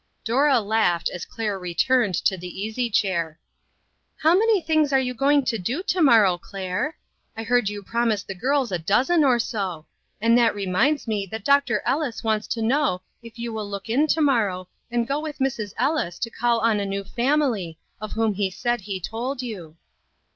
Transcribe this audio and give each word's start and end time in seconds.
Dora 0.25 0.59
laughed, 0.59 1.11
as 1.13 1.25
Claire 1.25 1.59
returned 1.59 2.15
to 2.15 2.35
the 2.35 2.47
easy 2.63 2.89
chair." 2.89 3.39
How 4.23 4.33
many 4.35 4.59
things 4.59 4.91
you 4.91 5.11
are 5.11 5.15
going 5.15 5.45
to 5.45 5.59
do 5.59 5.83
to 5.83 6.01
morrow, 6.01 6.39
Claire? 6.39 6.97
I 7.37 7.43
heard 7.43 7.69
you 7.69 7.83
promise 7.83 8.23
the 8.23 8.33
girls 8.33 8.71
a 8.71 8.79
dozen 8.79 9.23
or 9.23 9.37
so. 9.37 9.85
And 10.19 10.35
that 10.39 10.55
reminds 10.55 11.07
me 11.07 11.27
that 11.27 11.45
Doctor 11.45 11.83
Ellis 11.85 12.23
wants 12.23 12.47
to 12.47 12.63
know 12.63 13.03
if 13.21 13.37
you 13.37 13.53
will 13.53 13.69
look 13.69 13.89
in 13.89 14.07
to 14.07 14.21
morrow, 14.21 14.67
and 14.89 15.07
go 15.07 15.19
with 15.19 15.37
Mrs. 15.37 15.71
Ellis 15.77 16.17
to 16.17 16.31
call 16.31 16.57
on 16.61 16.79
a 16.79 16.85
new 16.87 17.03
family, 17.03 17.77
of 18.01 18.13
whom 18.13 18.33
he 18.33 18.49
said 18.49 18.81
he 18.81 18.99
told 18.99 19.43
you." 19.43 19.75